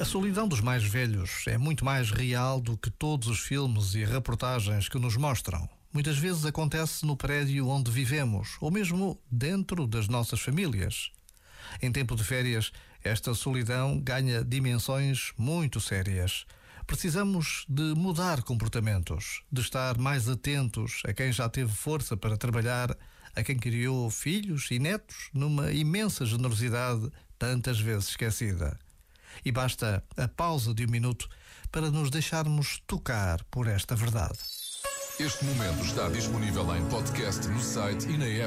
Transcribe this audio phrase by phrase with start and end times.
[0.00, 4.04] A solidão dos mais velhos é muito mais real do que todos os filmes e
[4.04, 5.68] reportagens que nos mostram.
[5.92, 11.10] Muitas vezes acontece no prédio onde vivemos, ou mesmo dentro das nossas famílias.
[11.82, 16.46] Em tempo de férias, esta solidão ganha dimensões muito sérias.
[16.86, 22.96] Precisamos de mudar comportamentos, de estar mais atentos a quem já teve força para trabalhar,
[23.36, 27.08] a quem criou filhos e netos numa imensa generosidade
[27.38, 28.78] tantas vezes esquecida.
[29.44, 31.28] E basta a pausa de um minuto
[31.70, 34.38] para nos deixarmos tocar por esta verdade.
[35.20, 38.44] Este momento está disponível em podcast no site e na app.